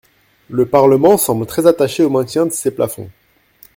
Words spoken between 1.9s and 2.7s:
au maintien de